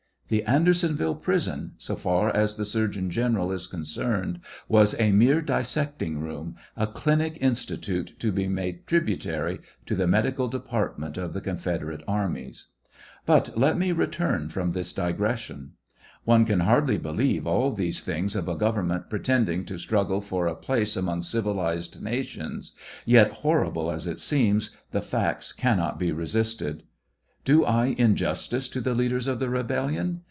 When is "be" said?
8.31-8.47, 25.99-26.09